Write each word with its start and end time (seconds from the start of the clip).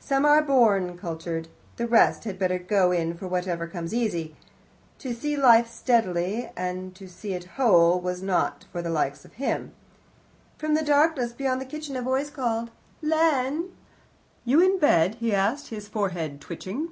Some 0.00 0.24
are 0.24 0.40
born 0.40 0.96
cultured; 0.96 1.48
the 1.76 1.86
rest 1.86 2.24
had 2.24 2.38
better 2.38 2.58
go 2.58 2.90
in 2.90 3.12
for 3.18 3.28
whatever 3.28 3.66
comes 3.66 3.92
easy. 3.92 4.34
To 5.00 5.12
see 5.12 5.36
life 5.36 5.70
steadily 5.70 6.50
and 6.56 6.94
to 6.94 7.06
see 7.06 7.34
it 7.34 7.44
whole 7.60 8.00
was 8.00 8.22
not 8.22 8.64
for 8.72 8.80
the 8.80 8.88
likes 8.88 9.26
of 9.26 9.34
him. 9.34 9.74
From 10.56 10.72
the 10.72 10.80
darkness 10.82 11.34
beyond 11.34 11.60
the 11.60 11.66
kitchen 11.66 11.96
a 11.96 12.00
voice 12.00 12.30
called, 12.30 12.70
"Len?" 13.02 13.72
"You 14.46 14.60
in 14.62 14.78
bed?" 14.78 15.16
he 15.16 15.34
asked, 15.34 15.68
his 15.68 15.86
forehead 15.86 16.40
twitching. 16.40 16.88